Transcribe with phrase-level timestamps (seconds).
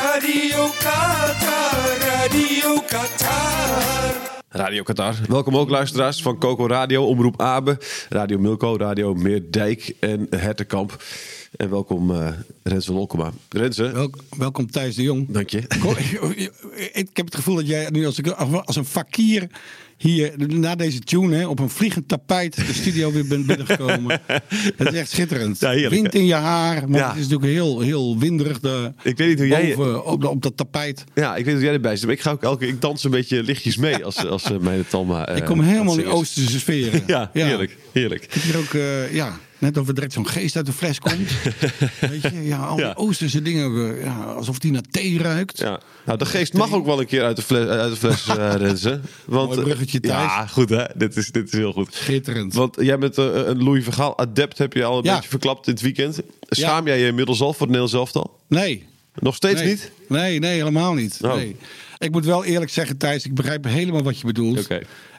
[0.00, 4.14] Radio Qatar, Radio Qatar.
[4.48, 5.14] Radio Qatar.
[5.28, 11.02] Welkom ook luisteraars van Coco Radio, Omroep Abe, Radio Milko, Radio Meerdijk en Hertenkamp.
[11.56, 12.28] En welkom uh,
[12.62, 13.32] Renze Lolkema.
[13.48, 15.26] Renze, Welk, welkom Thijs de Jong.
[15.28, 15.58] dank je.
[16.92, 18.22] Ik heb het gevoel dat jij nu als,
[18.64, 19.46] als een fakir
[20.02, 24.20] hier na deze tune hè, op een vliegend tapijt de studio weer bent binnengekomen.
[24.76, 25.60] Het is echt schitterend.
[25.60, 27.08] Ja, Wind in je haar, maar Ja.
[27.08, 30.42] het is natuurlijk heel, heel winderig de, Ik weet niet hoe jij- boven, op, op
[30.42, 31.04] dat tapijt.
[31.14, 33.10] Ja, ik weet dat jij erbij zit, maar ik ga ook elke ik dans een
[33.10, 35.26] beetje lichtjes mee als, als uh, mijn Talma.
[35.26, 36.06] eh, ik kom helemaal aan in.
[36.06, 37.02] Oosterse sferen.
[37.06, 38.24] Ja, heerlijk, heerlijk.
[38.24, 40.98] Ik heb hier ook, eh, ja, net of er direct zo'n geest uit de fles
[40.98, 41.30] komt.
[42.10, 42.92] Weet je, ja, al die Ja.
[42.96, 45.58] Oosterse dingen, eh, ja, alsof die naar thee ruikt.
[45.58, 45.80] Ja.
[46.06, 48.54] Nou, de geest mag ook wel een keer uit de fles, uit de fles eh,
[48.66, 49.00] Renze.
[49.24, 50.22] Want, Mooi bruggetje, eh, Thijs.
[50.22, 50.84] Ja, goed hè.
[50.94, 51.94] Dit is, dit is heel goed.
[51.94, 52.54] Schitterend.
[52.54, 55.14] Want jij bent eh, een Louis Vergaal adept, heb je al een Ja.
[55.14, 56.20] beetje verklapt dit weekend.
[56.48, 58.38] Schaam jij je inmiddels al voor het Nederlands elftal?
[58.48, 59.68] Nee, Nog steeds nee.
[59.68, 59.90] niet?
[60.08, 61.18] Nee, nee, helemaal niet.
[61.22, 61.34] Oh.
[61.34, 61.56] Nee.
[62.00, 64.68] Ik moet wel eerlijk zeggen, Thijs, ik begrijp helemaal wat je bedoelt.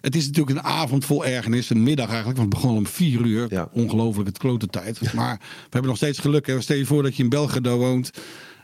[0.01, 3.21] Het is natuurlijk een avond vol ergernis, een middag eigenlijk, want het begon om vier
[3.21, 3.45] uur.
[3.49, 3.69] Ja.
[3.73, 4.99] Ongelooflijk, het klote tijd.
[5.13, 6.47] Maar we hebben nog steeds geluk.
[6.47, 6.61] Hè.
[6.61, 8.11] Stel je voor dat je in Belgrado woont.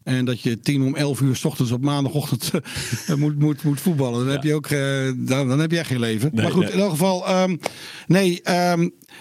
[0.04, 2.52] En dat je tien om elf uur s ochtends op maandagochtend
[3.08, 4.26] eh, moet, moet, moet voetballen.
[4.26, 6.32] Dan heb je ook eh, dan, dan heb je echt geen leven.
[6.34, 6.72] maar goed, nee.
[6.72, 7.28] in elk geval.
[7.28, 7.58] ehm,
[8.08, 8.42] nee,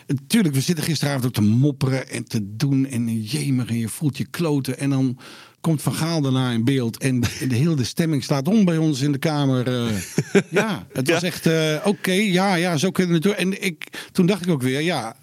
[0.06, 2.86] natuurlijk, we zitten gisteravond ook te mopperen en te doen.
[2.86, 4.78] En jemig en je voelt je kloten.
[4.78, 5.18] En dan
[5.66, 6.98] komt Van Gaal daarna in beeld.
[6.98, 9.66] En de, hele stemming slaat om bij ons in de kamer.
[9.68, 10.42] eh.
[10.50, 12.12] ja, het was echt eh, oké.
[12.12, 13.52] ja, ja, zo kunnen we het doen.
[13.52, 15.16] En ik, toen dacht ik ook weer, ja.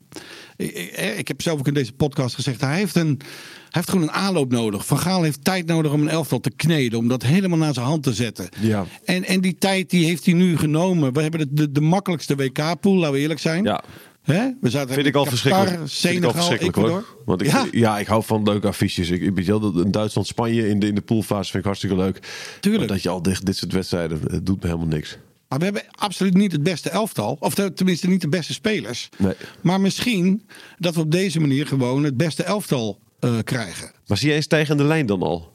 [0.55, 3.19] Ik, ik- ik heb zelf ook in deze podcast gezegd, hij heeft een...
[3.63, 4.85] Hij heeft gewoon een aanloop nodig.
[4.85, 6.99] Van Gaal heeft tijd nodig om een elftal te kneden.
[6.99, 8.49] Om dat helemaal naar zijn hand te zetten.
[8.59, 8.85] Ja.
[9.05, 11.13] En, en die tijd die heeft hij nu genomen.
[11.13, 13.63] We hebben de, de, de makkelijkste WK-pool, laten we eerlijk zijn.
[13.63, 13.83] Ja.
[14.23, 14.49] Hè?
[14.61, 15.89] We zaten Vind ik al Qatar, verschrikkelijk.
[15.89, 17.05] Vind ik al verschrikkelijk hoor.
[17.25, 17.99] Want ik, ja, ja.
[17.99, 19.09] ik hou van leuke affiches.
[19.09, 21.57] Ik, ik weet je wel, dat in Duitsland, Spanje in de, in de poolfase vind
[21.57, 22.19] ik hartstikke leuk.
[22.59, 22.83] Tuurlijk.
[22.83, 25.17] Maar dat je al dit, dit soort wedstrijden, het doet me helemaal niks.
[25.47, 27.37] maar we hebben absoluut niet het beste elftal.
[27.39, 29.09] Of tenminste niet de beste spelers.
[29.17, 29.33] Nee.
[29.61, 30.47] Maar misschien
[30.77, 33.91] dat we op deze manier gewoon het beste elftal eh, krijgen.
[34.07, 35.51] Maar zie jij een stijgende lijn dan al?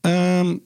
[0.00, 0.56] Ehm,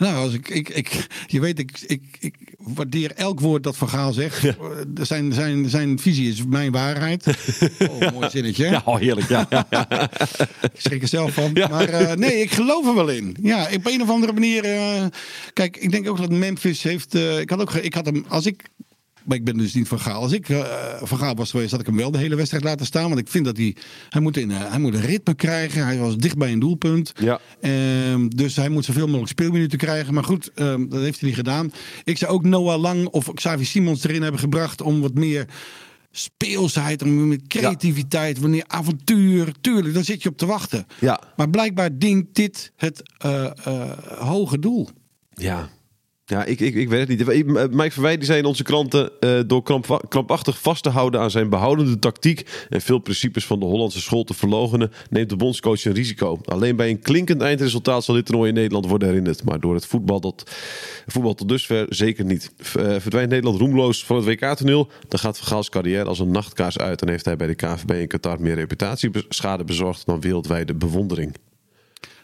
[0.00, 3.88] nou, als ik, ik, ik, je weet, ik, ik, ik waardeer elk woord dat Van
[3.88, 4.44] Gaal zegt.
[4.44, 4.54] Eh,
[5.00, 7.26] Zijn, zijn, zijn visie is mijn waarheid.
[7.90, 8.64] Oh, mooi zinnetje.
[8.64, 8.70] hè?
[8.70, 9.28] Ja, oh, heerlijk.
[9.28, 10.10] Ja, ja, ja.
[10.62, 11.52] Ik schrik er zelf van.
[11.52, 13.36] Maar eh, nee, ik geloof er wel in.
[13.42, 14.64] Ja, op een of andere manier.
[14.64, 15.04] eh,
[15.52, 17.14] kijk, ik denk ook dat Memphis heeft.
[17.14, 17.74] ik had ook.
[17.74, 18.24] Ik had hem.
[18.28, 18.62] Als ik.
[19.24, 20.22] Maar ik ben dus niet van Gaal.
[20.22, 20.62] Als ik eh,
[21.02, 23.08] van Gaal was geweest, had ik hem wel de hele wedstrijd laten staan.
[23.08, 23.76] Want ik vind dat hij.
[24.08, 25.84] Hij moet, in, eh, hij moet een ritme krijgen.
[25.84, 27.12] Hij was dicht bij een doelpunt.
[27.18, 27.40] Ja.
[27.60, 30.14] Ehm, dus hij moet zoveel mogelijk speelminuten krijgen.
[30.14, 31.72] Maar goed, ehm, dat heeft hij niet gedaan.
[32.04, 34.58] Ik zou ook Noah Lang of Xavi Simons erin hebben gebracht.
[34.80, 35.46] om wat meer
[36.10, 39.52] speelsheid, met creativiteit, wanneer avontuur.
[39.60, 40.86] Tuurlijk, daar zit je op te wachten.
[41.00, 41.20] Ja.
[41.36, 43.50] Maar blijkbaar dient dit het eh,
[44.18, 44.88] hoge doel.
[45.30, 45.70] Ja.
[46.30, 47.46] Ja, ik, ik, ik weet het niet.
[47.70, 49.10] Mike Verwij die zei in onze kranten...
[49.20, 52.66] eh, door kramp, krampachtig vast te houden aan zijn behoudende tactiek...
[52.68, 54.92] en veel principes van de Hollandse school te verlogenen...
[55.10, 56.40] neemt de bondscoach een risico.
[56.44, 59.44] Alleen bij een klinkend eindresultaat zal dit toernooi in Nederland worden herinnerd.
[59.44, 60.50] Maar door het voetbal, dat,
[61.06, 62.52] voetbal tot dusver zeker niet.
[62.58, 62.64] Eh,
[62.98, 64.90] verdwijnt Nederland roemloos van het WK-toneel...
[65.08, 67.02] dan gaat Van Gaal's carrière als een nachtkaars uit...
[67.02, 70.06] en heeft hij bij de KVB in Qatar meer reputatieschade bezorgd...
[70.06, 71.34] dan wereldwijde bewondering.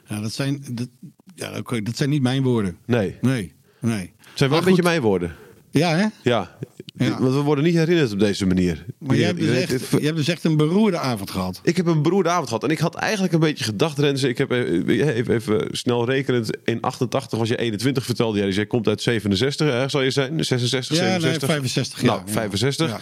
[0.08, 0.88] Ja, dat zijn, dat,
[1.34, 2.76] ja, dat zijn niet mijn woorden.
[2.86, 3.54] Nee, Nee,
[3.86, 4.12] nee.
[4.18, 5.34] het zijn wel Maar een beetje mijn woorden.
[5.70, 6.06] Ja, hè?
[6.22, 6.56] Ja.
[6.96, 7.20] Ja.
[7.20, 8.84] want we worden niet herinnerd op deze manier.
[8.98, 11.60] Maar jij hebt, dus echt, jij hebt dus echt een beroerde avond gehad.
[11.62, 12.64] Ik heb een beroerde avond gehad.
[12.64, 14.28] En ik had eigenlijk een beetje gedacht, Renze.
[14.28, 16.56] Ik heb even, even, even snel rekenend.
[16.64, 18.46] In 88 was je 21, vertelde jij.
[18.46, 20.44] Dus jij komt uit 67, hè, zal je zijn?
[20.44, 21.48] 66, Ja, nee, 67?
[21.48, 22.28] 65 Nou, jaar.
[22.28, 23.00] 65.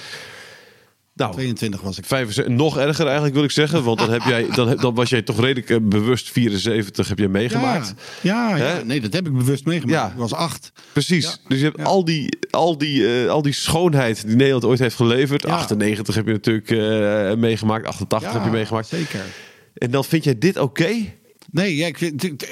[1.14, 2.05] Nou, 22 was ik.
[2.05, 3.84] 65, nog erger eigenlijk wil ik zeggen.
[3.84, 4.46] Want dan, heb jij,
[4.81, 7.94] dan, was jij toch redelijk eh, bewust 74 heb je meegemaakt.
[8.20, 9.99] Ja, ja, nee, dat heb ik bewust meegemaakt.
[9.99, 10.11] Ja.
[10.11, 10.72] Ik was acht.
[10.93, 11.25] Precies.
[11.25, 11.49] Ja.
[11.49, 14.96] Dus je hebt al, die, al, die, eh, al die schoonheid die Nederland ooit heeft
[14.96, 15.43] geleverd.
[15.43, 15.49] Ja.
[15.49, 17.87] 98 heb je natuurlijk eh, meegemaakt.
[17.87, 18.87] 88 heb je meegemaakt.
[18.87, 19.20] Zeker.
[19.75, 20.94] En dan vind jij dit oké?
[21.50, 22.46] Nee, ja, ik, vind,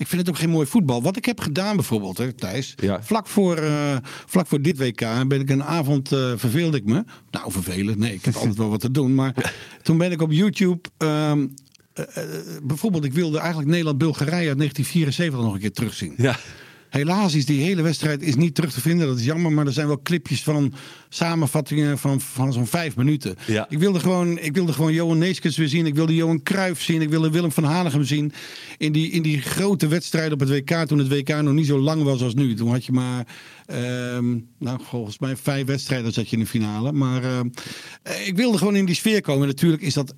[0.00, 1.02] ik, vind het ook geen mooi voetbal.
[1.02, 2.74] Wat ik heb gedaan bijvoorbeeld, hè, Thijs.
[2.76, 3.02] Ja.
[3.02, 7.04] Vlak, voor, eh, vlak voor dit WK ben ik een avond eh, verveelde ik me.
[7.30, 7.98] Nou, vervelend.
[7.98, 9.14] Nee, ik heb altijd wel wat te doen.
[9.14, 9.34] Maar
[9.82, 10.80] toen ben ik op YouTube.
[10.98, 11.46] ehm,
[11.92, 16.14] eh, eh, bijvoorbeeld, ik wilde eigenlijk Nederland-Bulgarije uit 1974 nog een keer terugzien.
[16.16, 16.38] Ja.
[16.90, 19.06] Helaas is die hele wedstrijd is niet terug te vinden.
[19.06, 20.72] Dat is jammer, maar er zijn wel clipjes van
[21.08, 23.36] samenvattingen van, van zo'n vijf minuten.
[23.46, 23.66] Ja.
[23.68, 25.86] Ik, wilde gewoon, ik wilde gewoon Johan Neeskens weer zien.
[25.86, 27.02] Ik wilde Johan Cruijff zien.
[27.02, 28.32] Ik wilde Willem van Hanegem zien.
[28.78, 30.70] In die, in die grote wedstrijd op het WK.
[30.70, 32.54] Toen het WK nog niet zo lang was als nu.
[32.54, 33.26] Toen had je maar,
[33.66, 36.92] ehm, nou, volgens mij vijf wedstrijden zat je in de finale.
[36.92, 37.48] Maar ehm,
[38.02, 39.46] eh, ik wilde gewoon in die sfeer komen.
[39.46, 40.14] Natuurlijk is dat...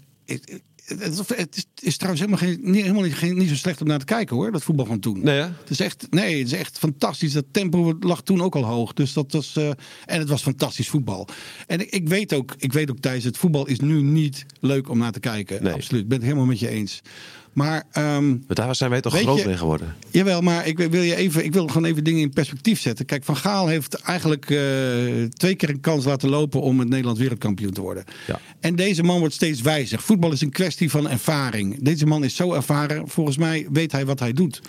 [0.85, 4.05] Het, is- trouwens helemaal, geen, niet, helemaal niet, geen, niet zo slecht om naar te
[4.05, 5.21] kijken hoor, dat voetbal van toen.
[5.25, 5.45] Nee, hè?
[5.47, 7.33] Het is echt, nee, het is echt fantastisch.
[7.33, 8.93] Dat tempo lag toen ook al hoog.
[8.93, 9.69] Dus dat was, eh,
[10.07, 11.29] en het was fantastisch voetbal.
[11.67, 14.89] En ik, ik weet ook, ik weet ook Thijs, het voetbal is nu niet leuk
[14.89, 15.63] om naar te kijken.
[15.63, 15.73] Nee.
[15.73, 17.01] Absoluut, ik ben het helemaal met je eens.
[17.53, 19.95] Maar ehm, Maar daar zijn wij toch groot je- geworden.
[20.11, 23.05] Jawel, maar ik wil, je even, ik wil gewoon even dingen in perspectief zetten.
[23.05, 24.59] Kijk, Van Gaal heeft eigenlijk eh,
[25.29, 28.05] twee keer een kans laten lopen om met Nederland wereldkampioen te worden.
[28.27, 28.41] Ja.
[28.61, 30.01] En deze man wordt steeds wijzer.
[30.01, 31.83] Voetbal is een kwestie van ervaring.
[31.83, 33.09] Deze man is zo ervaren.
[33.09, 34.61] Volgens mij weet hij wat hij doet.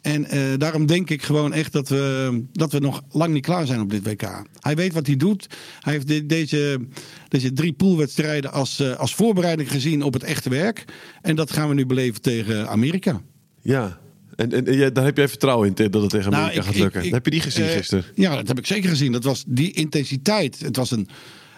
[0.00, 3.66] En eh, daarom denk ik gewoon echt dat we, dat we nog lang niet klaar
[3.66, 4.42] zijn op dit WK.
[4.60, 5.46] Hij weet wat hij doet.
[5.80, 6.80] Hij heeft de- deze,
[7.28, 10.84] deze drie poolwedstrijden als, eh, als voorbereiding gezien op het echte werk.
[11.22, 13.20] En dat gaan we nu beleven tegen Amerika.
[13.62, 13.98] Ja.
[14.36, 16.76] En, en, en daar heb jij vertrouwen in dat het tegen Nou, Amerika ik- gaat
[16.82, 17.04] lukken.
[17.04, 18.04] ik- heb je die gezien eh, gisteren?
[18.14, 19.12] Ja, dat heb ik zeker gezien.
[19.12, 20.60] Dat was die intensiteit.
[20.60, 21.08] Het was, een,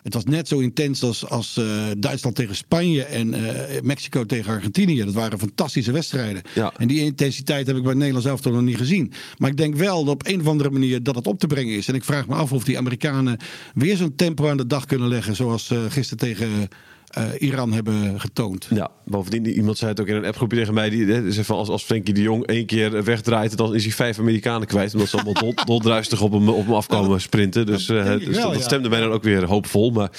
[0.02, 1.64] het was net zo intens als, als eh,
[1.98, 5.04] Duitsland tegen Spanje en eh, Mexico tegen Argentinië.
[5.04, 6.42] Dat waren fantastische wedstrijden.
[6.54, 6.72] Ja.
[6.76, 9.12] En die intensiteit heb ik bij het Nederlands elftal nog niet gezien.
[9.38, 11.74] Maar ik denk wel dat op een of andere manier dat het op te brengen
[11.74, 11.88] is.
[11.88, 13.38] En ik vraag me af of die Amerikanen
[13.74, 15.36] weer zo'n tempo aan de dag kunnen leggen.
[15.36, 16.68] Zoals eh gisteren tegen
[17.38, 18.66] Iran hebben getoond.
[18.70, 20.90] Ja, bovendien, iemand zei het ook in een appgroepje tegen mij.
[20.90, 24.18] Die zei van als, als Frenkie de Jong één keer wegdraait, dan is hij vijf
[24.18, 24.92] Amerikanen kwijt.
[24.92, 27.66] Omdat ze allemaal dol, doldruistig op hem, op hem afkomen sprinten.
[27.66, 28.64] Dus, eh, denk ik dus wel, dat ja.
[28.64, 29.90] stemde mij dan ook weer hoopvol.
[29.90, 30.10] Maar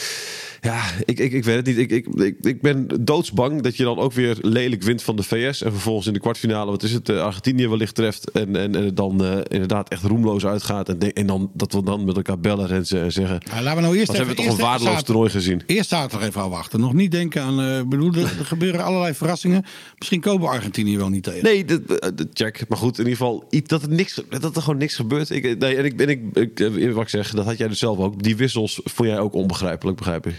[0.61, 1.77] ja, ik, ik, ik weet het niet.
[1.77, 5.23] Ik, ik, ik, ik ben doodsbang dat je dan ook weer lelijk wint van de
[5.23, 5.61] VS.
[5.61, 8.31] En vervolgens in de kwartfinale, wat is het, eh, Argentinië wellicht treft.
[8.31, 10.89] En, en, en dan eh, inderdaad echt roemloos uitgaat.
[10.89, 13.41] En, en dan dat we dan met elkaar bellen en, ze- en zeggen...
[13.51, 15.61] Ja, laten we nou eerst Wat hebben we toch eerst een waardeloos toernooi gezien.
[15.65, 16.79] Eerst zaterdag even afwachten.
[16.79, 17.61] Nog niet denken aan.
[17.61, 19.65] eh, bedoel, er, er gebeuren allerlei verrassingen.
[19.97, 21.43] Misschien komen we Argentinië wel niet tegen.
[21.43, 22.63] Nee, dat, dat- check.
[22.67, 25.29] Maar goed, in ieder geval iets, dat, er niks, dat er gewoon niks gebeurt.
[25.29, 26.21] Ik, nee, en ik, en ik,
[26.59, 28.23] ik, wat ik zeg, dat had jij dus zelf ook.
[28.23, 30.35] Die wissels vond jij ook onbegrijpelijk, begrijp ik.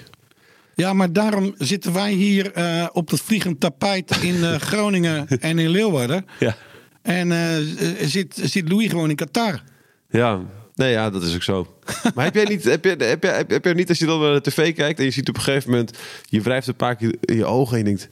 [0.80, 5.58] Ja, maar daarom zitten wij hier eh, op het vliegend tapijt in eh, Groningen en
[5.58, 6.26] in Leeuwarden.
[6.38, 6.56] Ja.
[7.02, 9.62] En eh, zit, zit Louis gewoon in Qatar.
[10.10, 10.40] Ja,
[10.74, 11.74] nee, ja, dat is ook zo.
[12.14, 14.20] Maar heb jij niet, heb jij, heb jij, heb, heb jij niet als je dan
[14.20, 16.96] naar de tv kijkt en je ziet op een gegeven moment, je wrijft een paar
[16.96, 18.08] keer in je ogen en je denkt,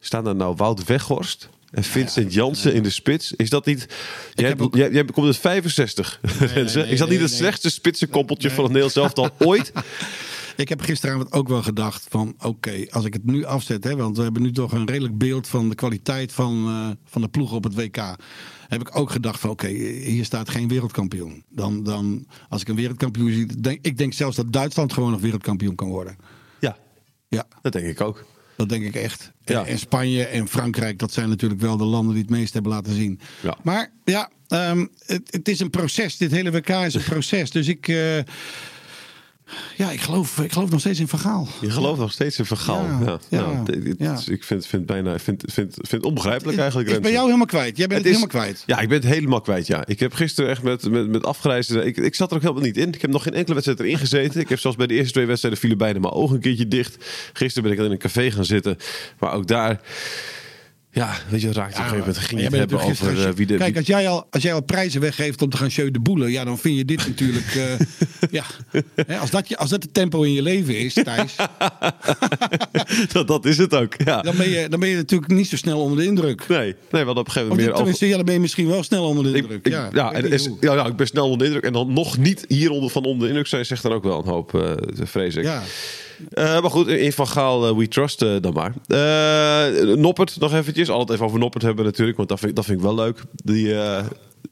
[0.00, 3.32] staan daar nou Wout Weghorst en Vincent Jansen in de spits?
[3.32, 3.86] Is dat niet,
[4.34, 6.78] jij, ook- jij, jij komt uit 65, Renze.
[6.78, 9.72] nee, is dat niet het slechtste spitsenkoppeltje van het Nederlands elftal ooit?
[10.56, 14.16] Ik heb gisteravond ook wel gedacht van oké, als ik het nu afzet, hè, want
[14.16, 17.52] we hebben nu toch een redelijk beeld van de kwaliteit van, eh, van de ploeg
[17.52, 18.16] op het WK.
[18.68, 21.44] Heb ik ook gedacht van oké, hier staat geen wereldkampioen.
[21.48, 25.20] Dan, dan als ik een wereldkampioen zie, denk ik denk zelfs dat Duitsland gewoon nog
[25.20, 26.16] wereldkampioen kan worden.
[26.60, 26.76] Ja,
[27.28, 28.24] Ja, dat denk ik ook.
[28.56, 29.32] dat denk ik echt.
[29.44, 29.66] Ja.
[29.66, 32.94] En, Spanje en Frankrijk, dat zijn natuurlijk wel de landen die het meest hebben laten
[32.94, 33.20] zien.
[33.42, 33.56] Ja.
[33.62, 36.16] Maar ja, ehm, het, het is een proces.
[36.16, 37.50] Dit hele WK is een proces.
[37.50, 38.18] Dus ik, eh,
[39.76, 41.48] ja, ik geloof, ik geloof nog steeds in Vergaal.
[41.60, 42.84] Je gelooft nog steeds in vergaal.
[42.84, 44.18] Ja, Ja, ja, nou, dit- dit- ja.
[44.26, 46.88] Ik vind, vind, bijna, vind, vind, vind onbegrijpelijk eigenlijk.
[46.88, 47.12] Bij Renze.
[47.12, 47.76] jou helemaal kwijt.
[47.76, 48.62] Jij bent het, is- helemaal kwijt.
[48.66, 49.66] Ja, ik ben het helemaal kwijt.
[49.66, 49.86] Ja.
[49.86, 51.84] Ik heb gisteren echt met, met, met afgereisde.
[51.84, 52.92] Ik, ik zat er ook helemaal niet in.
[52.92, 54.40] Ik heb nog geen enkele wedstrijd erin gezeten.
[54.40, 57.04] Ik heb zelfs bij de eerste twee wedstrijden vielen bijna mijn ogen een keertje dicht.
[57.32, 58.76] Gisteren ben ik in een café gaan zitten.
[59.18, 59.80] Maar ook daar.
[60.94, 62.18] Ja, weet je, raakt je op een gegeven moment.
[62.18, 63.56] Ging je het hebben over eh, wie de...
[63.56, 66.00] Kijk, wie- als jij, al, als jij al prijzen weggeeft om te gaan show de
[66.00, 67.54] boelen, ja, dan vind je dit natuurlijk.
[67.54, 67.86] eh,
[68.38, 68.44] ja.
[69.06, 71.34] Hè, als, dat je, als dat het tempo in je leven is, Thijs,
[73.12, 74.20] dat, dat is het ook, ja.
[74.22, 76.48] dan ben, je, dan ben je natuurlijk niet zo snel onder de indruk.
[76.48, 76.58] Nee,
[76.90, 79.04] nee, hadden op een gegeven moment meer tenminste, ja, dan ben je misschien wel snel
[79.04, 79.66] onder de indruk.
[79.66, 81.64] ik- ja, ja, en is, ja, ik ben snel onder de indruk.
[81.64, 84.28] En dan nog niet hieronder van onder de indruk zijn, zegt dan ook wel een
[84.28, 84.72] hoop, eh,
[85.02, 85.44] vrees ik.
[85.44, 85.62] ja.
[86.30, 88.74] Eh, maar goed, in Van Gaal, eh, we trust eh, dan maar.
[89.96, 90.88] Noppert nog eventjes.
[90.88, 93.22] Altijd even over Noppert hebben natuurlijk, want dat vind, dat vind ik wel leuk.
[93.32, 93.74] Die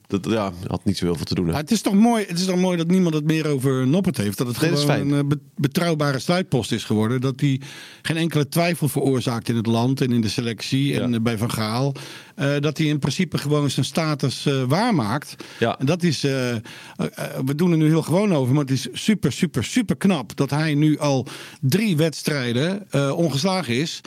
[0.07, 1.49] dat, ja, had niet zo heel veel te doen.
[1.49, 1.55] hè.
[1.55, 4.39] Het is toch mooi, het is toch mooi dat niemand het meer over Noppert heeft.
[4.39, 7.21] Dat het Nee, gewoon een eh, be- betrouwbare sluitpost is geworden.
[7.21, 7.61] Dat hij
[8.03, 11.17] geen enkele twijfel veroorzaakt in het land en in de selectie en Ja.
[11.17, 11.95] eh, bij Van Gaal.
[12.35, 15.35] Eh, dat hij in principe gewoon zijn status waarmaakt.
[15.59, 15.79] Ja.
[15.79, 19.65] En dat is, we doen er nu heel gewoon over, maar het is super, super,
[19.65, 21.27] super knap dat hij nu al
[21.61, 24.01] drie wedstrijden ongeslagen is.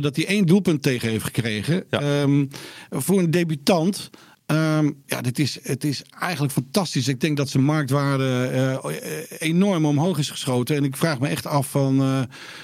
[0.00, 1.84] Dat hij één doelpunt tegen heeft gekregen.
[1.90, 2.00] Ja.
[2.00, 2.46] Ehm,
[2.90, 4.10] voor een debutant.
[4.48, 7.08] Ehm, ja, dit is, het is eigenlijk fantastisch.
[7.08, 10.76] Ik denk dat zijn marktwaarde eh, eh, enorm omhoog is geschoten.
[10.76, 11.92] En ik vraag me echt af van...
[12.00, 12.20] eh,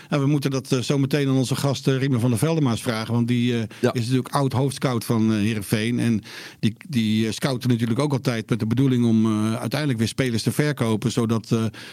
[0.09, 2.83] nou, we moeten dat eh, zo meteen aan onze gast uh, Riemer van der Veldemaas
[2.83, 3.15] vragen.
[3.15, 3.65] Want die Ja.
[3.93, 5.99] is natuurlijk oud hoofdscout van Heerenveen.
[5.99, 6.21] En
[6.61, 11.13] die, die scouten natuurlijk ook altijd met de bedoeling om uiteindelijk weer spelers te verkopen.
[11.13, 11.53] Zodat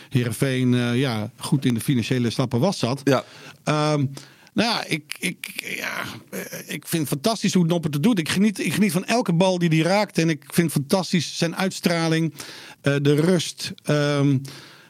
[0.10, 3.02] Heerenveen eh, ja, goed in de financiële slappe was zat.
[3.04, 3.24] Ja.
[3.64, 4.06] Ehm,
[4.54, 8.20] nou ja, ik, ik, ja, eh, ik vind het fantastisch hoe Noppert het doet.
[8.20, 10.18] Ik geniet, ik geniet van elke bal die hij raakt.
[10.18, 12.34] En ik vind fantastisch zijn uitstraling,
[12.82, 13.74] eh, de rust.
[13.84, 14.38] Ehm,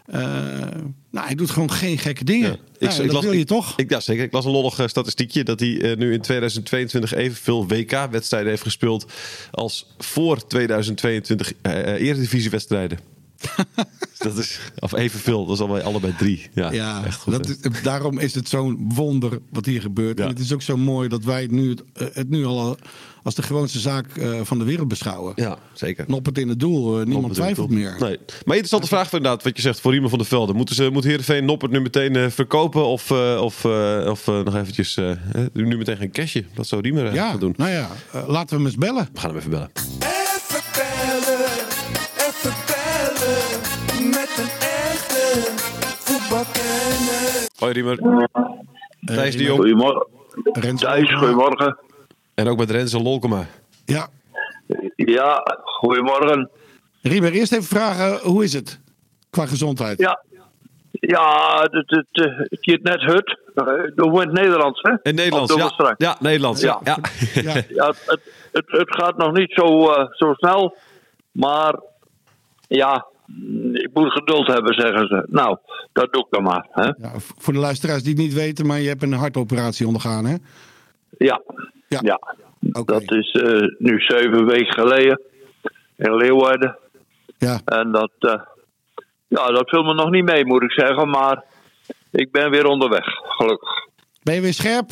[0.06, 0.22] eh,
[1.12, 2.60] nou, hij doet gewoon geen gekke dingen.
[2.80, 2.88] Ja.
[2.88, 3.74] Nou, dat wil je toch?
[3.77, 4.24] Ik, ja, zeker.
[4.24, 9.12] Ik las een lollig statistiekje dat hij nu in 2022 evenveel WK-wedstrijden heeft gespeeld
[9.51, 13.00] als voor 2022 eh eh, Eredivisiewedstrijden.
[14.17, 16.50] dat is, of evenveel, dat is allebei, allebei drie.
[16.53, 17.33] Ja, Ja, echt goed.
[17.33, 20.17] dat is- daarom is het zo'n wonder wat hier gebeurt.
[20.17, 20.24] Ja.
[20.24, 22.77] En het is ook zo mooi dat wij het nu, het, eh, het nu al
[23.24, 25.33] als de gewoonste zaak eh, van de wereld beschouwen.
[25.36, 26.05] ja, zeker.
[26.07, 27.95] Noppert in het doel, eh, niemand twijfelt meer.
[28.00, 28.17] Nee.
[28.45, 30.53] Maar interessante vraag inderdaad, wat je zegt voor Riemen van der Velde.
[30.53, 33.65] Moeten ze, moet Heerenveen Noppert nu meteen verkopen of, of,
[34.05, 35.00] of nog eventjes
[35.53, 36.45] nu meteen geen cashje?
[36.53, 37.53] Dat zou Riemer eh, Ja, gaan doen.
[37.57, 37.89] nou ja,
[38.27, 39.10] laten we hem eens bellen.
[39.13, 39.71] We gaan hem even bellen.
[47.57, 47.97] Hoi Riemer.
[49.05, 49.43] Thijs de.
[49.43, 49.59] Jong.
[49.59, 50.07] Goedemorgen.
[50.43, 51.77] Rens Thijs, goedemorgen.
[52.33, 53.45] En ook met Renze Lolkema.
[53.85, 54.07] Ja,
[54.95, 56.50] Ja, goedemorgen.
[57.01, 58.79] Riemer, eerst even vragen, hoe is het
[59.29, 60.00] qua gezondheid?
[60.00, 60.23] Ja,
[60.91, 63.39] ja het, het, het, het gaat net hut.
[63.55, 64.91] Eh, Doen we in het Nederlands, hè?
[65.09, 65.95] In Nederlands, ja.
[65.97, 66.61] Ja, Nederlands.
[66.61, 66.79] Ja.
[66.83, 66.97] Ja.
[67.69, 67.88] Ja.
[67.88, 68.21] Het,
[68.51, 70.77] het, het, gaat nog niet zo, eh, zo snel.
[71.31, 71.79] Maar
[72.67, 73.05] ja,
[73.73, 75.25] ik moet geduld hebben, zeggen ze.
[75.29, 75.57] Nou,
[75.93, 76.67] dat doe ik dan maar.
[76.71, 76.83] Hè?
[76.83, 80.35] Ja, voor de luisteraars die het niet weten, maar je hebt een hartoperatie ondergaan, hè?
[81.17, 81.41] Ja,
[81.88, 82.00] Ja.
[82.03, 82.19] ja.
[82.85, 85.21] Dat is eh, nu zeven weken geleden
[85.95, 86.77] in Leeuwarden.
[87.38, 88.41] Ja, En dat, eh,
[89.27, 91.09] ja, dat viel me nog niet mee, moet ik zeggen.
[91.09, 91.43] Maar
[92.11, 93.69] ik ben weer onderweg, gelukkig.
[94.23, 94.89] ben je weer scherp?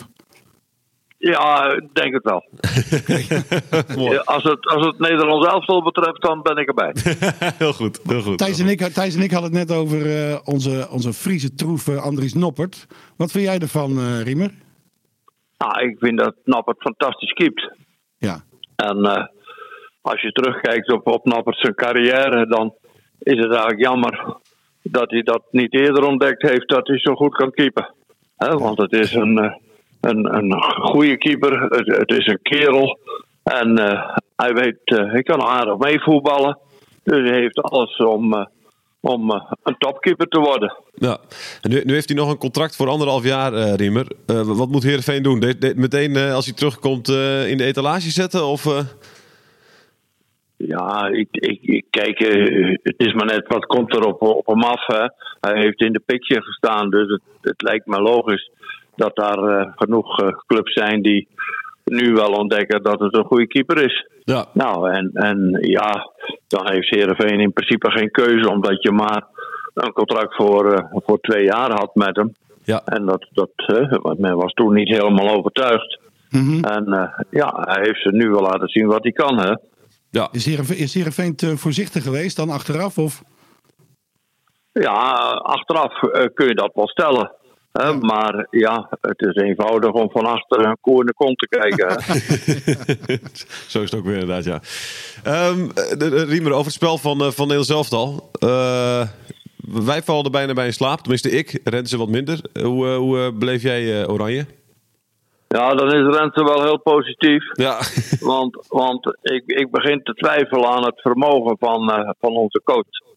[1.21, 2.43] Ja, ik denk het wel.
[4.11, 6.93] Ja, als, het, als het Nederlands elftal betreft, dan ben ik erbij.
[7.63, 8.37] heel goed, heel goed.
[8.37, 11.87] Thijs en ik, Thijs en ik hadden het net over eh, onze, onze Friese troef
[11.87, 12.87] eh, Andries Noppert.
[13.17, 14.51] Wat vind jij ervan, eh Riemer?
[15.57, 17.71] Nou, ik vind dat Nappert fantastisch keept.
[18.17, 18.43] Ja,
[18.75, 19.25] En eh,
[20.01, 22.73] als je terugkijkt op, op Nappert zijn carrière, dan
[23.19, 24.37] is het eigenlijk jammer
[24.81, 27.93] dat hij dat niet eerder ontdekt heeft dat hij zo goed kan keepen.
[28.35, 29.61] Hè, want het is een,
[30.01, 32.99] een, een goede keeper, het, het is een kerel.
[33.43, 36.57] En eh, hij weet, eh, hij kan aardig meevoetballen.
[37.03, 38.45] Dus hij heeft alles om, eh,
[38.99, 39.31] om
[39.63, 40.75] een topkeeper te worden.
[40.93, 41.17] Ja.
[41.61, 44.07] En nu, nu heeft hij nog een contract voor anderhalf jaar, Riemer.
[44.45, 45.39] Wat moet Heerenveen doen?
[45.39, 47.07] De, de- meteen als hij terugkomt
[47.47, 48.45] in de etalage zetten?
[48.45, 48.85] Of?
[50.55, 52.19] Ja, ik, ik, ik kijk,
[52.83, 54.85] het is maar net wat komt er op, op hem af.
[54.85, 55.05] Hè.
[55.39, 58.51] Hij heeft in de picture gestaan, dus het, het lijkt me logisch
[58.99, 61.27] dat daar eh, genoeg eh, clubs zijn die
[61.83, 64.07] nu wel ontdekken dat het een goede keeper is.
[64.23, 64.45] Ja.
[64.53, 66.09] Nou, en, en ja,
[66.47, 69.23] dan heeft Heerenveen in principe geen keuze, omdat je maar
[69.73, 72.31] een contract voor, eh, voor twee jaar had met hem.
[72.63, 72.81] Ja.
[72.85, 73.51] En dat, dat,
[74.01, 75.99] want men was toen niet helemaal overtuigd.
[76.31, 79.55] En eh, ja, hij heeft ze nu wel laten zien wat hij kan, hè.
[80.11, 80.27] Ja.
[80.31, 82.97] is Heerenveen, is Heerenveen te voorzichtig geweest dan achteraf?
[82.97, 83.23] Of?
[84.71, 85.01] Ja,
[85.41, 87.31] achteraf eh, kun je dat wel stellen.
[87.99, 92.01] Maar ja, het is eenvoudig om van achter een koe in de kont te kijken.
[93.71, 94.59] Zo is het ook weer inderdaad, ja.
[95.23, 98.29] De, de- Riemer, over het spel van, uh, van Nederland Zelftal.
[98.39, 99.07] Eh
[99.73, 100.99] wij vallen er bijna bij in slaap.
[100.99, 101.59] Tenminste, ik.
[101.63, 102.39] Renze wat minder.
[102.63, 104.45] Hoe, eh, hoe eh, beleef jij eh, Oranje?
[105.47, 107.43] Ja, dan is Renze wel heel positief.
[107.53, 107.79] Ja,
[108.19, 113.08] Want, want ik, ik begin te twijfelen aan het vermogen van, eh, van onze coach.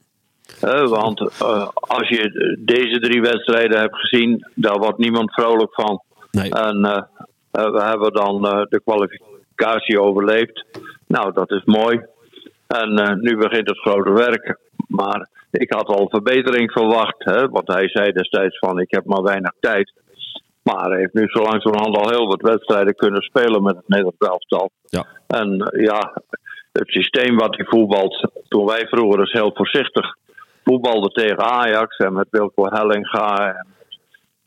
[0.71, 6.03] Want eh, als je deze drie wedstrijden hebt gezien, daar wordt niemand vrolijk van.
[6.31, 6.51] nee.
[6.51, 7.03] En eh,
[7.51, 10.65] eh, we hebben dan de kwalificatie overleefd.
[11.07, 12.01] Nou, dat is mooi.
[12.67, 14.59] En nu begint het grote werk.
[14.89, 17.25] Maar ik had al verbetering verwacht.
[17.25, 19.93] Hè, want hij zei destijds van ik heb maar weinig tijd.
[20.63, 24.19] Maar hij heeft nu zo langzamerhand al heel wat wedstrijden kunnen spelen met het Nederlands
[24.19, 24.71] elftal.
[24.85, 25.07] Ja.
[25.27, 26.23] En ja,
[26.73, 30.17] het systeem wat hij voetbalt, toen wij vroeger dus heel voorzichtig
[30.65, 33.67] voetbalden tegen Ajax en met Wilco Hellinga en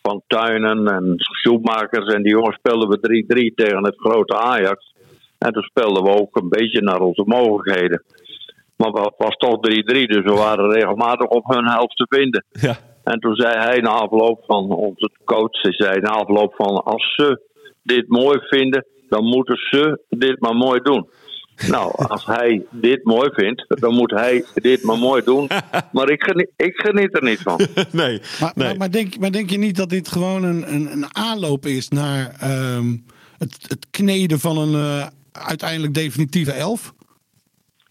[0.02, 4.94] Van Tuinen en Schoenmakers en die jongens speelden we 3-3 tegen het grote Ajax.
[5.38, 8.04] En toen speelden we ook een beetje naar onze mogelijkheden.
[8.76, 12.46] Maar het was toch 3-3, dus we waren regelmatig op hun helft te vinden.
[12.52, 12.76] ja.
[13.04, 17.14] En toen zei hij na afloop van onze coach, hij zei na afloop van als
[17.16, 17.42] ze
[17.84, 21.10] dit mooi vinden, dan moeten ze dit maar mooi doen.
[21.68, 25.48] Nou, als hij dit mooi vindt, dan moet hij dit maar mooi doen.
[25.92, 27.58] Maar ik geniet, ik geniet er niet van.
[27.92, 28.22] nee.
[28.40, 28.68] Maar, nee.
[28.68, 31.90] maar, maar, denk, maar denk je niet dat dit gewoon een, een, een aanloop is
[31.90, 32.98] naar ehm,
[33.38, 36.94] het, het kneden van een eh, uiteindelijk definitieve elf?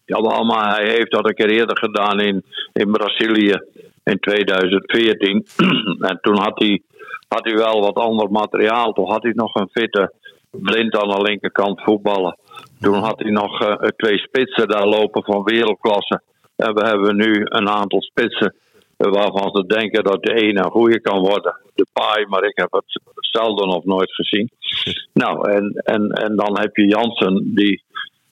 [0.05, 3.61] Ja, maar hij heeft dat een keer eerder gedaan in, in Brazilië
[4.03, 5.47] in 2014.
[6.09, 6.83] en toen had hij,
[7.29, 8.93] had hij wel wat ander materiaal.
[8.93, 10.13] Toen had hij nog een fitte
[10.51, 12.39] blind aan de linkerkant voetballen.
[12.85, 16.23] Toen had hij nog eh, twee spitsen daar lopen van wereldklasse.
[16.57, 18.55] En we hebben nu een aantal spitsen
[18.97, 21.61] eh, waarvan ze denken dat de ene een goede kan worden.
[21.75, 24.51] De paai, maar ik heb het zelden of nooit gezien.
[25.13, 27.83] Nou, en, en, en dan heb je Jansen, die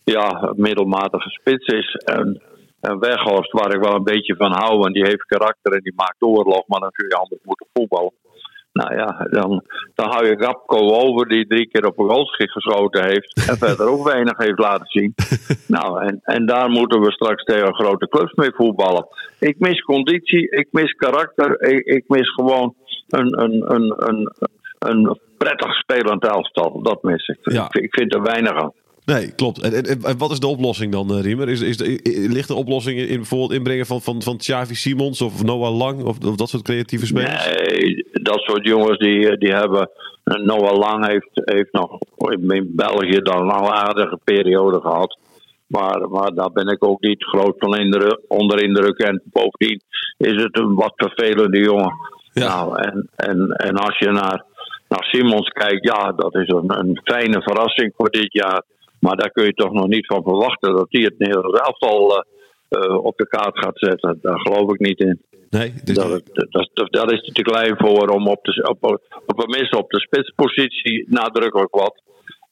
[0.05, 1.95] ja, middelmatige spits is.
[1.95, 2.43] En,
[2.81, 5.93] en Weghorst, waar ik wel een beetje van hou, want die heeft karakter en die
[5.97, 8.13] maakt oorlog, maar dan kun je anders moeten voetballen.
[8.73, 9.63] Nou ja, dan,
[9.95, 13.49] dan hou je Gapko over, die drie keer op een goalschiet geschoten heeft.
[13.49, 15.15] En verder ook weinig heeft laten zien.
[15.67, 19.07] Nou, en, en daar moeten we straks tegen grote clubs mee voetballen.
[19.39, 22.75] Ik mis conditie, ik mis karakter, ik, ik mis gewoon
[23.09, 24.33] een, een, een, een,
[24.79, 26.83] een prettig spelend elftal.
[26.83, 27.39] Dat mis ik.
[27.43, 27.65] Ja.
[27.65, 28.73] Ik, ik vind er weinig aan.
[29.05, 29.61] Nee, klopt.
[29.61, 31.49] En, en, en wat is de oplossing dan, eh, Riemer?
[31.49, 35.43] Is, is de, ligt de oplossing in, bijvoorbeeld inbrengen van, van, van Xavi Simons of
[35.43, 37.47] Noah Lang of, of dat soort creatieve spelers?
[37.47, 39.91] Nee, dat soort jongens die, die hebben.
[40.25, 45.19] Noah Lang heeft, heeft nog in, in België dan een aardige periode gehad.
[45.67, 48.99] Maar, maar daar ben ik ook niet groot van indruk, onder indruk.
[48.99, 49.81] En bovendien
[50.19, 51.93] is het een wat vervelende jongen.
[52.33, 52.47] Ja.
[52.47, 54.45] Nou, en, en, en als je naar,
[54.89, 58.63] naar Simons kijkt, ja, dat is een, een fijne verrassing voor dit jaar.
[59.05, 62.25] Maar daar kun je toch nog niet van verwachten dat hij het Nederlands elftal eh,
[62.69, 64.19] eh, op de kaart gaat zetten.
[64.23, 65.21] Daar geloof ik niet in.
[65.51, 69.41] Nee, dus, Dat, dat, dat, dat is te klein voor om op de, op, op,
[69.41, 72.03] tenminste op de spitspositie nadrukkelijk wat.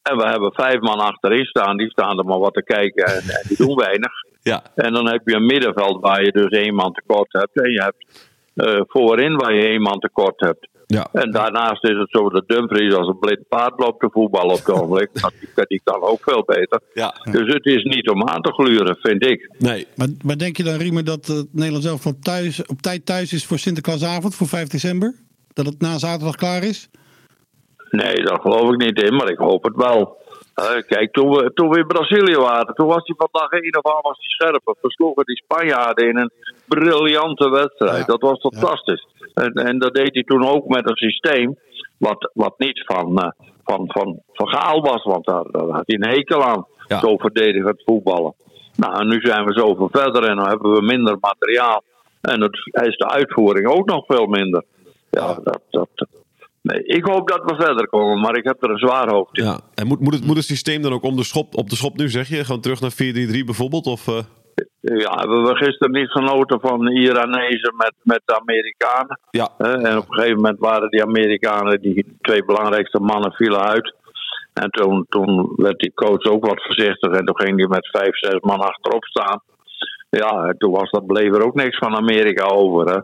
[0.01, 3.21] En we hebben vijf man achterin staan, die staan er maar wat te kijken en,
[3.21, 4.11] en die doen weinig.
[4.51, 7.61] ja, En dan heb je een middenveld waar je dus één man tekort hebt.
[7.61, 10.67] En je hebt eh, voorin waar je één man tekort hebt.
[10.91, 11.07] Ja.
[11.11, 14.65] En daarnaast is het zo dat Dumfries als een blind paard loopt te voetballen op
[14.65, 15.09] het ogenblik.
[15.39, 16.79] Die, die kan ook veel beter.
[16.93, 17.13] ja.
[17.31, 19.49] Dus het is niet om aan te gluren, vind ik.
[19.57, 23.33] Nee, Maar, maar denk je dan, Riemer, dat het Nederlands elftal thuis, op tijd thuis
[23.33, 25.13] is voor Sinterklaasavond, voor 5 december?
[25.53, 26.89] Dat het na zaterdag klaar is?
[27.89, 30.19] Nee, daar geloof ik niet in, maar ik hoop het wel.
[30.53, 33.71] Eh, kijk, toen we, toen we in Brazilië waren, toen was hij van dag één
[33.71, 34.61] af aan was hij scherp.
[34.65, 36.31] We versloegen die Spanjaarden in een
[36.75, 37.97] briljante wedstrijd.
[37.97, 38.05] Ja.
[38.05, 39.07] Dat was fantastisch.
[39.33, 41.57] En, en dat deed hij toen ook met een systeem
[41.97, 43.29] wat, wat niet van, eh,
[43.63, 46.65] van, van, van Gaal was, want daar, daar had hij een hekel aan.
[46.87, 46.99] Ja.
[46.99, 48.33] Zo verdedigend voetballen.
[48.75, 51.83] Nou, en nu zijn we zoveel verder en dan hebben we minder materiaal.
[52.21, 54.63] En het is de uitvoering ook nog veel minder.
[55.09, 56.07] Ja, dat, dat,
[56.61, 59.43] nee, ik hoop dat we verder komen, maar ik heb er een zwaar hoofd in.
[59.43, 59.59] ja.
[59.73, 61.97] En moet, moet, het, moet het systeem dan ook om de schop, op de schop
[61.97, 62.45] nu, zeg je?
[62.45, 62.95] Gewoon terug naar 4-3-3
[63.45, 63.87] bijvoorbeeld?
[63.87, 64.17] Of, eh,
[64.81, 69.19] Ja, hebben we gisteren niet genoten van de Iranezen met, met de Amerikanen.
[69.31, 69.73] ja, Hè?
[69.73, 73.95] En op een gegeven moment waren die Amerikanen, die twee belangrijkste mannen, vielen uit.
[74.53, 78.17] En toen, toen werd die coach ook wat voorzichtig en toen ging hij met vijf,
[78.17, 79.41] zes man achterop staan.
[80.09, 82.93] Ja, en toen was dat, bleef er ook niks van Amerika over.
[82.93, 82.99] Hè?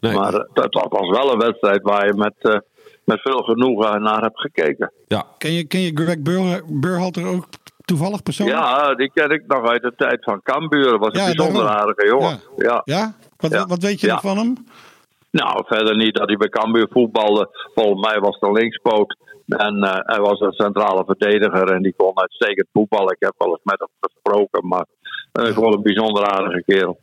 [0.00, 0.14] Nee.
[0.14, 2.58] Maar dat, dat was wel een wedstrijd waar je met, eh,
[3.04, 4.92] met veel genoegen naar hebt gekeken.
[5.06, 5.24] ja.
[5.38, 7.44] Ken je, ken je Greg Bur Burhalter ook
[7.84, 8.58] toevallig persoonlijk?
[8.58, 10.98] Ja, die ken ik nog uit de tijd van Cambuur.
[10.98, 11.80] Was een Ja, bijzonder daarom.
[11.82, 12.40] aardige jongen.
[12.56, 12.82] Ja.
[12.84, 13.14] Ja?
[13.36, 14.54] Wat, wat weet je nog van hem?
[15.30, 17.48] Nou, verder niet dat hij bij Cambuur voetbalde.
[17.74, 19.16] Volgens mij was het een linkspoot.
[19.46, 23.12] En eh, hij was een centrale verdediger en die kon uitstekend voetballen.
[23.12, 24.86] Ik heb wel eens met hem gesproken, maar
[25.32, 26.98] uh, gewoon een bijzonder aardige kerel.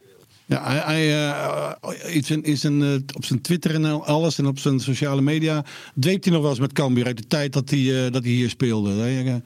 [0.45, 4.37] Ja, hij, hij, eh, iets in, is een, eh, op zijn Twitter en al- alles
[4.37, 5.63] en op zijn sociale media
[5.99, 8.31] dweept hij nog wel eens met Cambuur uit de tijd dat hij, eh, dat hij
[8.31, 8.89] hier speelde.
[8.91, 9.41] Hij, eh, hij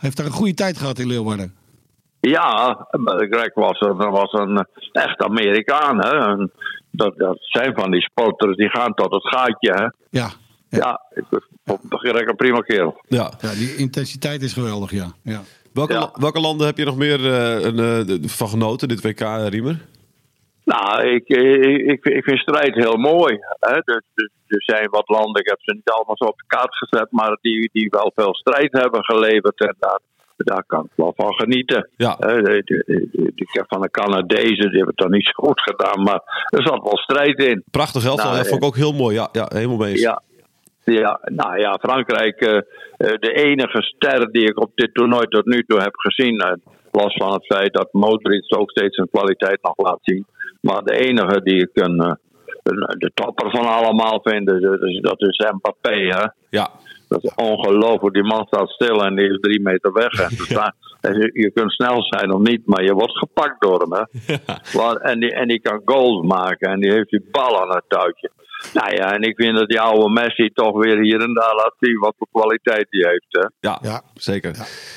[0.00, 1.54] heeft daar een goede tijd gehad in Leeuwarden.
[2.20, 2.86] Ja,
[3.30, 5.98] Greg was een, was een echt Amerikaan.
[5.98, 6.10] Hè?
[6.30, 6.50] En
[6.90, 9.72] dat, dat zijn van die sporters die gaan tot het gaatje.
[9.74, 10.18] Hè?
[10.20, 10.30] Ja,
[10.68, 11.24] Ja, ik
[11.64, 13.00] vond Greg een prima kerel.
[13.08, 13.32] Ja.
[13.40, 15.12] ja die intensiteit is geweldig, ja.
[15.22, 15.40] ja.
[15.72, 16.10] Welke, Ja.
[16.14, 19.80] welke landen heb je nog meer eh, een, eh, van genoten, dit WK, eh, Riemer?
[20.64, 23.38] Nou, ik, ik, ik, vind strijd heel mooi.
[23.60, 23.72] Hè?
[23.84, 26.76] Dus, dus, er zijn wat landen, ik heb ze niet allemaal zo op de kaart
[26.76, 29.60] gezet, maar die, die wel veel strijd hebben geleverd.
[29.60, 30.00] En daar,
[30.36, 31.90] daar kan ik wel van genieten.
[31.96, 32.18] Ja.
[33.34, 36.66] Ik heb van de Canadezen, die hebben het dan niet zo goed gedaan, maar er
[36.66, 37.62] zat wel strijd in.
[37.70, 39.14] Prachtig elftal, Nou, ja, vond ik ook heel mooi.
[39.14, 40.00] Ja, ja helemaal mee eens.
[40.00, 40.22] Ja,
[40.84, 42.62] ja, nou ja, Frankrijk, eh, eh,
[42.96, 46.38] de enige ster die ik op dit toernooi tot nu toe heb gezien.
[46.38, 46.52] eh,
[46.92, 50.26] los van het feit dat Modric ook steeds zijn kwaliteit nog laat zien.
[50.60, 52.12] Maar de enige die ik een, eh,
[52.62, 55.90] een- de topper van allemaal vind, dus, dus dat is Mbappé.
[55.96, 56.26] Hè?
[56.50, 56.70] Ja.
[57.08, 58.14] Dat is ongelooflijk.
[58.14, 60.12] Die man staat stil en die is drie meter weg.
[60.12, 63.80] En staat- en je, je kunt snel zijn of niet, maar je wordt gepakt door
[63.80, 63.92] hem.
[63.92, 64.34] Hè?
[64.78, 67.84] Maar- en, die, en die kan goals maken en die heeft die bal aan het
[67.88, 68.30] touwtje.
[68.74, 71.74] Nou ja, en ik vind dat die oude Messi toch weer hier en daar laat
[71.80, 73.26] zien wat voor kwaliteit hij heeft.
[73.28, 73.68] Hè?
[73.68, 74.02] Ja, Ja.
[74.14, 74.54] zeker.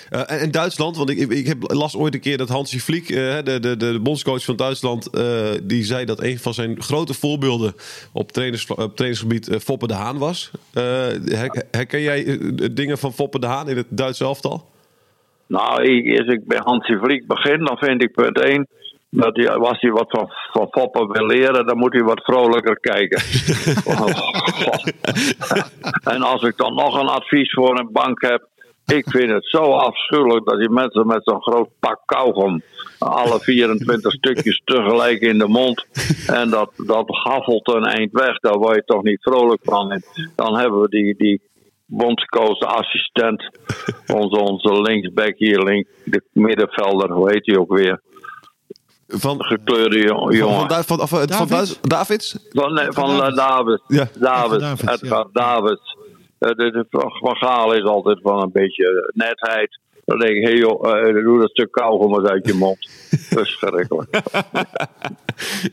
[0.09, 2.79] Eh, en, en Duitsland, want ik, ik, ik heb, las ooit een keer dat Hansi
[2.79, 6.81] Flick, eh, de, de, de, bondscoach van Duitsland, eh, die zei dat een van zijn
[6.81, 7.73] grote voorbeelden
[8.11, 10.51] op, trainers, op trainingsgebied Foppe de Haan was.
[10.73, 10.83] Eh,
[11.25, 12.39] her- herken jij
[12.71, 14.71] dingen van Foppe de Haan in het Duitse elftal?
[15.47, 18.67] Nou, ik, als ik bij Hansi Vliek begin, dan vind ik punt 1.
[19.15, 22.79] Dat hij, als hij wat van, van Foppen wil leren, dan moet hij wat vrolijker
[22.79, 23.21] kijken.
[23.85, 24.07] Oh,
[26.13, 28.51] en als ik dan nog een advies voor een bank heb.
[28.85, 32.61] Ik vind het zo afschuwelijk dat die mensen met zo'n groot pak kauwgom.
[32.99, 35.85] alle 24 stukjes tegelijk in de mond.
[36.27, 38.39] en dat, dat haffelt een eind weg.
[38.39, 39.91] Daar word je toch niet vrolijk van.
[39.91, 40.03] En
[40.35, 41.41] dan hebben we die, die
[41.85, 43.49] bondscoach assistent.
[44.13, 48.01] Onze, onze linksback hier, link, de middenvelder, hoe heet hij ook weer?
[49.15, 50.55] Van, Gekleurde jo- van, jongen.
[50.57, 51.47] van, Du- van, van, van
[51.81, 52.37] Davids?
[52.49, 53.37] Van, nee, van Davids.
[53.37, 53.83] eh, Davids.
[53.87, 54.07] Ja.
[54.19, 54.63] Davids.
[54.63, 55.59] Davids, Edgar ja.
[56.39, 56.85] Eh, de,
[57.19, 59.79] van Gaal is altijd van een beetje netheid.
[60.05, 62.77] Dan denk ik, hé hey joh, eh, doe dat stuk kauwgom eens uit je mond.
[63.35, 64.09] Verschrikkelijk.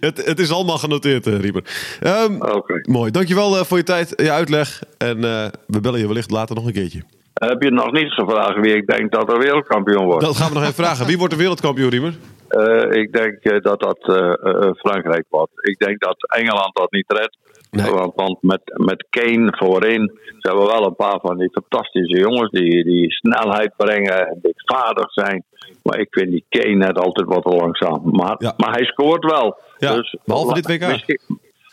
[0.01, 1.65] het, het is allemaal genoteerd, eh, Riemer.
[2.01, 2.81] Ehm, Oké.
[2.91, 4.83] Mooi, dankjewel eh, voor je tijd, je uitleg.
[4.99, 7.03] En eh, we bellen je wellicht later nog een keertje.
[7.35, 10.25] Heb je nog niet gevraagd wie ik denk dat er wereldkampioen wordt?
[10.25, 11.07] Dat gaan we nog even vragen.
[11.07, 12.15] Wie wordt de wereldkampioen, Riemer?
[12.51, 15.53] Eh, ik denk eh, dat dat eh, Frankrijk wordt.
[15.69, 17.37] Ik denk dat Engeland dat niet redt.
[17.71, 17.91] Nee.
[17.91, 20.13] Want, want met, met Kane voorin.
[20.39, 22.51] Ze hebben wel een paar van die fantastische jongens.
[22.51, 24.29] Die, die snelheid brengen.
[24.29, 25.45] En dichtvaardig zijn.
[25.83, 28.01] Maar ik vind die Kane net altijd wat te langzaam.
[28.05, 28.55] Maar, Ja.
[28.57, 29.59] maar hij scoort wel.
[29.79, 30.89] Ja, dus, behalve dit WK.
[30.89, 31.21] Misschien,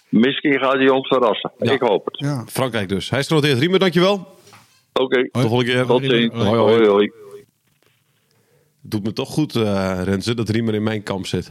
[0.09, 1.51] misschien gaat hij ons verrassen.
[1.57, 1.71] Ja.
[1.71, 2.19] Ik hoop het.
[2.19, 2.43] ja.
[2.45, 3.09] Frankrijk dus.
[3.09, 3.59] Hij is genoteerd.
[3.59, 4.27] Riemer, dankjewel.
[4.93, 5.29] Oké.
[5.31, 5.85] Tot de volgende keer.
[5.85, 6.33] Tot ziens.
[6.33, 6.75] Hoi, hoi.
[6.75, 7.11] Hoi, hoi.
[8.87, 11.49] Doet me toch goed, eh Renze, dat Riemer in mijn kamp zit.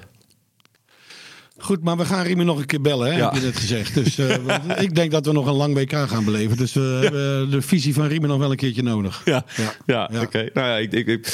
[1.58, 3.24] Goed, maar we gaan Riemer nog een keer bellen, hè, Ja.
[3.30, 3.94] heb je net gezegd.
[3.94, 4.54] Dus eh,
[4.86, 6.56] ik denk dat we nog een lang WK gaan beleven.
[6.56, 9.22] Dus we hebben de visie van Riemer nog wel een keertje nodig.
[9.24, 9.44] Ja,
[9.86, 10.48] ja, oké.
[10.54, 11.26] Nou ja, ik, ik, ik,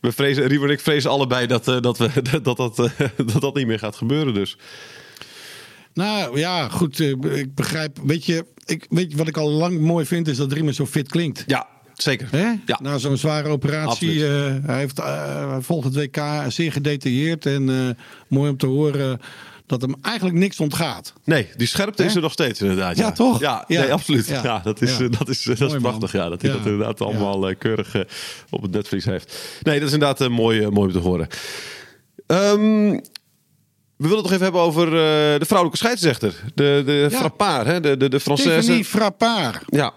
[0.00, 2.10] we vrezen, Riemer en ik vrezen allebei dat, eh, dat, we,
[2.42, 2.90] dat, dat, eh,
[3.32, 4.34] dat dat niet meer gaat gebeuren.
[4.34, 4.56] Dus.
[5.94, 7.00] Nou ja, goed.
[7.00, 7.98] eh, Ik begrijp.
[8.04, 10.28] Weet je, ik, weet je wat ik al lang mooi vind?
[10.28, 11.44] Is dat Riemer zo fit klinkt.
[11.46, 11.66] Ja,
[12.02, 12.28] zeker.
[12.30, 12.46] Hè?
[12.66, 12.78] Ja.
[12.82, 14.26] Na zo'n zware operatie.
[14.26, 17.46] Eh, hij, heeft, eh, volgt het WK zeer gedetailleerd.
[17.46, 19.20] En eh, mooi om te horen
[19.66, 21.12] dat hem eigenlijk niks ontgaat.
[21.24, 22.96] Nee, die scherpte is er nog steeds inderdaad.
[22.96, 23.40] Ja, Ja, toch?
[23.40, 23.80] Ja, Ja.
[23.80, 24.26] Nee, absoluut.
[24.26, 24.40] Ja.
[24.42, 24.60] Ja.
[24.64, 25.80] dat is, eh, dat is, dat is man.
[25.80, 26.12] prachtig.
[26.12, 28.00] Ja, dat hij dat inderdaad allemaal eh, keurig eh,
[28.50, 29.38] op het netvlies heeft.
[29.62, 31.26] Nee, dat is inderdaad eh, mooi, eh, mooi om te horen.
[32.26, 32.90] Ehm,
[33.96, 34.92] we willen het nog even hebben over eh,
[35.38, 36.34] de vrouwelijke scheidsrechter.
[36.54, 37.18] De, de Ja.
[37.18, 37.80] Frappard, hè?
[37.80, 38.88] de, de, de Stephanie Française.
[38.88, 39.62] Frappard.
[39.66, 39.92] Ja,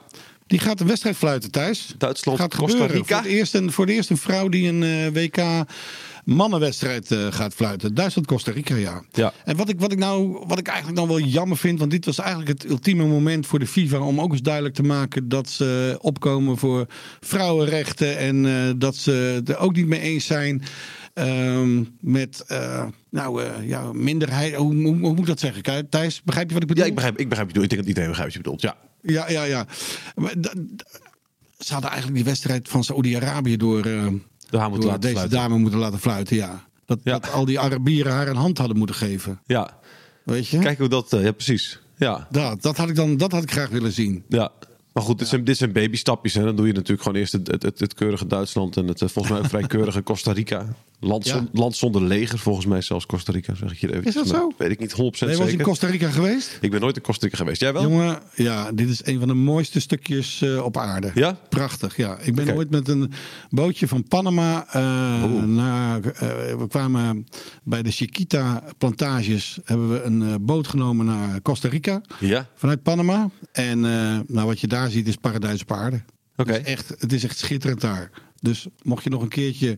[0.54, 1.94] Die gaat een wedstrijd fluiten thuis.
[1.98, 2.96] Duitsland, gaat Costa gebeuren.
[2.96, 3.16] Rica.
[3.16, 5.66] Voor, het eerst een, voor de eerste vrouw die een eh, WK
[6.26, 7.94] mannenwedstrijd eh, gaat fluiten.
[7.94, 9.04] Duitsland-Costa Rica, ja.
[9.12, 9.34] Ja.
[9.46, 12.06] En wat ik, wat, ik nou, wat ik eigenlijk dan wel jammer vind, want dit
[12.06, 15.50] was eigenlijk het ultieme moment voor de FIFA om ook eens duidelijk te maken dat
[15.50, 16.86] ze opkomen voor
[17.20, 20.64] vrouwenrechten en eh, dat ze er ook niet mee eens zijn.
[21.14, 24.56] ehm, met uh, nou, uh, ja, minderheid.
[24.56, 25.90] Hoe, hoe, hoe, moet ik dat zeggen?
[25.90, 26.84] Thijs, begrijp je wat ik bedoel?
[26.84, 27.62] Ja, ik begrijp, ik begrijp je.
[27.62, 28.62] Ik denk dat iedereen begrijpt wat je bedoelt.
[28.62, 28.92] Ja.
[29.04, 29.66] Ja, ja, ja.
[30.16, 30.34] Maar,
[31.58, 34.08] ze hadden eigenlijk die wedstrijd van Saoedi-Arabië door, uh,
[34.50, 35.30] door deze fluiten.
[35.30, 36.36] dame moeten laten fluiten.
[36.36, 36.68] Ja.
[36.86, 37.20] Dat, ja.
[37.20, 39.42] dat al die Arabieren haar een hand hadden moeten geven.
[39.46, 39.78] Ja.
[40.24, 40.60] Weet je?
[40.60, 41.14] Kijk hoe dat.
[41.14, 41.80] Uh, ja, precies.
[41.96, 42.28] Ja.
[42.32, 44.24] Dat, dat, had ik dan, dat had ik graag willen zien.
[44.28, 44.52] Ja.
[44.94, 46.36] Maar goed, dit zijn, dit zijn babystapjes.
[46.36, 49.00] En dan doe je natuurlijk gewoon eerst het, het, het, het keurige Duitsland en het
[49.00, 50.76] volgens mij vrij keurige Costa Rica.
[51.04, 51.46] Land, Ja.
[51.52, 54.04] land zonder leger, volgens mij zelfs Costa Rica, zeg ik hier even.
[54.06, 54.52] Is dat zo?
[54.58, 55.50] Weet ik niet 100% Nee, was zeker.
[55.60, 56.58] in Costa Rica geweest?
[56.62, 57.62] Ik ben nooit in Costa Rica geweest.
[57.62, 57.82] Jij wel?
[57.82, 61.12] Jongen, ja, dit is een van de mooiste stukjes eh, op aarde.
[61.14, 61.38] Ja?
[61.50, 62.18] Prachtig, ja.
[62.22, 62.58] Ik ben Oké.
[62.58, 63.12] ooit met een
[63.50, 66.02] bootje van Panama eh, naar...
[66.04, 67.26] eh, we kwamen
[67.64, 69.58] bij de Chiquita plantages.
[69.66, 72.02] Hebben we een boot genomen naar Costa Rica.
[72.20, 72.48] Ja?
[72.56, 73.30] Vanuit Panama.
[73.52, 73.80] En
[74.28, 76.02] nou, wat je daar ziet is paradijs op aarde.
[76.36, 76.52] Oké.
[76.54, 78.10] Echt, het is echt schitterend daar.
[78.40, 79.78] Dus mocht je nog een keertje...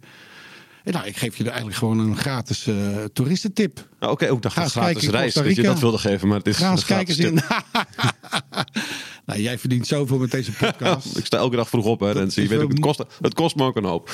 [0.85, 2.75] eh, Nou, ik geef je er eigenlijk gewoon een gratis eh,
[3.13, 3.87] toeristentip.
[3.99, 6.27] Nou, Oké, ook dacht Ga een eens gratis kijken reis dat je dat wilde geven,
[6.27, 7.33] maar het is Ga eens kijken in.
[9.25, 11.05] nou, jij verdient zoveel met deze podcast.
[11.17, 12.41] Ik sta elke dag vroeg op, hè, Renze.
[12.41, 14.11] Je weet ook, het kost, het kost me ook een hoop.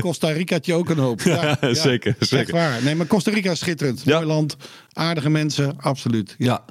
[0.00, 1.20] Costa Ricaatje ook een hoop.
[1.30, 2.54] Ja, zeker, Echt zeker.
[2.54, 2.82] waar.
[2.82, 4.02] Nee, maar Costa Rica is schitterend.
[4.04, 4.14] Ja.
[4.14, 4.56] Mooi land,
[4.92, 6.34] aardige mensen, absoluut.
[6.38, 6.64] Ja.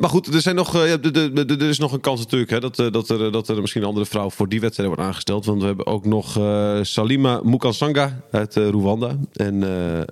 [0.00, 2.78] Maar goed, er, zijn nog, eh, ja, er is nog een kans natuurlijk hè, dat,
[2.78, 5.44] eh, dat, er, dat er misschien een andere vrouw voor die wedstrijd wordt aangesteld.
[5.44, 9.16] Want we hebben ook nog eh, Salima Mukansanga uit Rwanda.
[9.32, 9.64] En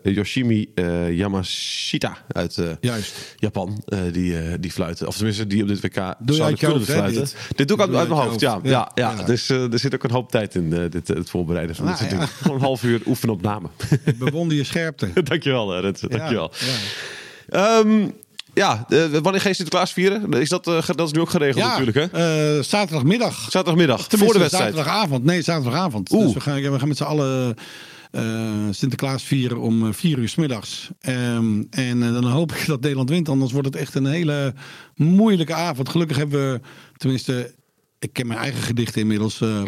[0.02, 0.68] Yoshimi
[1.10, 3.34] Yamashita uit Juist.
[3.36, 3.82] Japan.
[4.12, 5.06] die, die fluiten.
[5.06, 7.20] Of tenminste, die op dit WK uit zouden kunnen hoofd, hè, fluiten.
[7.20, 7.36] dit?
[7.56, 7.68] Dit?
[7.68, 8.60] doe ik uit, Doe mijn hoofd, ja.
[8.62, 9.22] ja, ja, Ja.
[9.22, 12.26] Dus er zit ook een hoop tijd in dit, het voorbereiden van Nou, dit ja.
[12.26, 13.70] Gewoon een half uur oefenen op namen.
[14.18, 15.10] Bewonder je scherpte.
[15.22, 16.08] Dankjewel, Renze.
[16.08, 16.52] Dankjewel.
[16.58, 16.66] Ja,
[17.48, 18.08] Ehm,
[18.58, 20.32] ja, eh, wanneer ga je Sinterklaas vieren?
[20.32, 21.78] Is dat, eh, dat is nu ook geregeld ja.
[21.78, 22.56] natuurlijk, hè?
[22.56, 23.40] eh, zaterdagmiddag.
[23.40, 24.74] Zaterdagmiddag, voor de wedstrijd.
[24.74, 25.24] Zaterdagavond.
[25.24, 26.12] Nee, zaterdagavond.
[26.12, 26.24] Oeh.
[26.24, 27.54] Dus we gaan, we gaan met z'n allen
[28.70, 30.88] Sinterklaas vieren om vier uur s middags.
[31.00, 33.28] Ehm, en dan hoop ik dat Nederland wint.
[33.28, 34.54] Anders wordt het echt een hele
[34.94, 35.88] moeilijke avond.
[35.88, 36.60] Gelukkig hebben we,
[36.96, 37.54] tenminste,
[37.98, 39.40] ik ken mijn eigen gedichten inmiddels.
[39.40, 39.62] eh,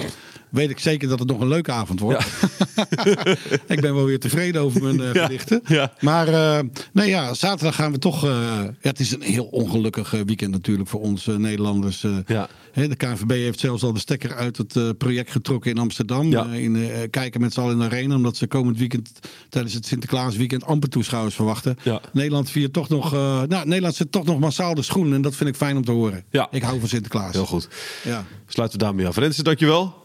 [0.50, 2.24] weet ik zeker dat het nog een leuke avond wordt.
[3.66, 5.60] ik ben wel weer tevreden over mijn eh, Ja, gedichten.
[5.66, 5.92] ja.
[6.00, 8.24] Maar eh, nee, ja, zaterdag gaan we toch.
[8.24, 12.04] eh, het is een heel ongelukkig weekend natuurlijk voor ons Nederlanders.
[12.26, 12.48] Ja.
[12.72, 16.32] Hè, de KNVB heeft zelfs al de stekker uit het project getrokken in Amsterdam.
[16.52, 18.14] In, kijken met z'n allen in de arena.
[18.14, 19.10] Omdat ze komend weekend
[19.48, 21.76] tijdens het Sinterklaasweekend amper toeschouwers verwachten.
[22.12, 23.12] Nederland viert toch nog.
[23.12, 25.14] nou, Nederland zit toch nog massaal de schoen.
[25.14, 26.24] En dat vind ik fijn om te horen.
[26.50, 27.32] Ik hou van Sinterklaas.
[27.32, 27.68] Heel goed.
[28.04, 28.24] Ja.
[28.46, 29.16] Sluiten we daarmee af.
[29.16, 29.99] Renze, dankjewel.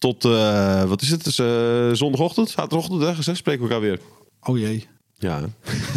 [0.00, 1.24] Tot, eh, wat is het?
[1.24, 3.34] Dus, eh, zondagochtend, zaterdagochtend ergens, hè?
[3.34, 4.00] Spreken we elkaar weer.
[4.42, 4.88] Oh jee.
[5.18, 5.40] Ja.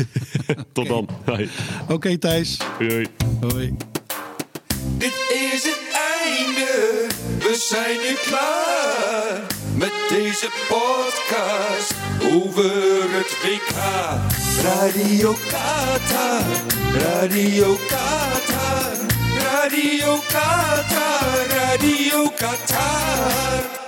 [0.73, 1.07] Tot dan.
[1.25, 1.49] Hoi.
[1.89, 2.57] Oké Thijs.
[2.77, 3.07] Hoi, hoi.
[3.41, 3.75] Hoi.
[4.97, 5.15] Dit
[5.53, 5.81] is het
[6.17, 7.07] einde,
[7.39, 9.41] we zijn nu klaar
[9.75, 11.93] met deze podcast
[12.33, 12.71] over
[13.17, 13.75] het WK.
[14.63, 16.43] Radio Qatar,
[16.93, 18.97] Radio Qatar,
[19.37, 23.81] Radio Qatar, Radio Qatar.